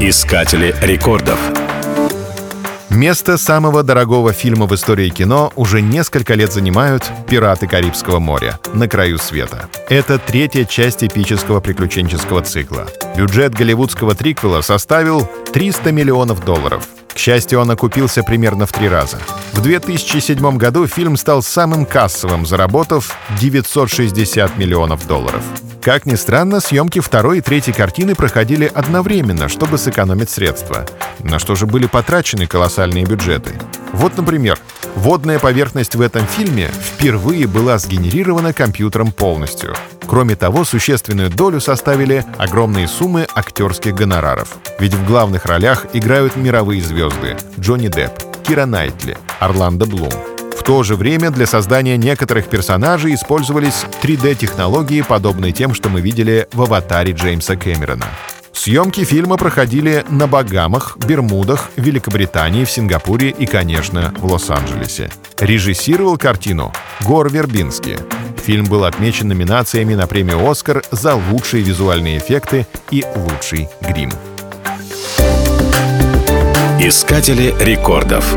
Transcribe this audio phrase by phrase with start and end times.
[0.00, 1.40] Искатели рекордов.
[2.88, 8.60] Место самого дорогого фильма в истории кино уже несколько лет занимают «Пираты Карибского моря.
[8.72, 9.68] На краю света».
[9.88, 12.86] Это третья часть эпического приключенческого цикла.
[13.16, 16.86] Бюджет голливудского триквела составил 300 миллионов долларов.
[17.12, 19.18] К счастью, он окупился примерно в три раза.
[19.52, 25.42] В 2007 году фильм стал самым кассовым, заработав 960 миллионов долларов.
[25.88, 30.84] Как ни странно, съемки второй и третьей картины проходили одновременно, чтобы сэкономить средства.
[31.20, 33.54] На что же были потрачены колоссальные бюджеты?
[33.94, 34.58] Вот, например,
[34.96, 39.74] водная поверхность в этом фильме впервые была сгенерирована компьютером полностью.
[40.06, 44.58] Кроме того, существенную долю составили огромные суммы актерских гонораров.
[44.78, 48.12] Ведь в главных ролях играют мировые звезды Джонни Депп,
[48.46, 50.12] Кира Найтли, Орландо Блум.
[50.68, 56.60] То же время для создания некоторых персонажей использовались 3D-технологии, подобные тем, что мы видели в
[56.60, 58.04] «Аватаре» Джеймса Кэмерона.
[58.52, 65.08] Съемки фильма проходили на Багамах, Бермудах, Великобритании, в Сингапуре и, конечно, в Лос-Анджелесе.
[65.38, 67.96] Режиссировал картину Гор Вербинский.
[68.44, 74.12] Фильм был отмечен номинациями на премию «Оскар» за лучшие визуальные эффекты и лучший грим.
[76.78, 78.36] Искатели рекордов.